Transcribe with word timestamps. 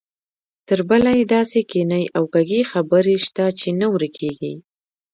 تربله 0.67 1.11
یې 1.17 1.23
داسې 1.35 1.59
کینې 1.71 2.03
او 2.17 2.23
کږې 2.33 2.61
خبرې 2.71 3.15
شته 3.25 3.45
چې 3.59 3.69
نه 3.79 3.87
ورکېږي. 3.93 4.53